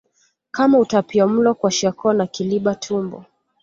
kama 0.51 0.79
utapiamulo 0.79 1.53
kwashakoo 1.53 2.13
na 2.13 2.27
kiliba 2.27 2.75
tumbo 2.75 3.25